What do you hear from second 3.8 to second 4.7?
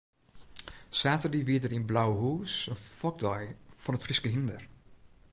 fan it Fryske hynder.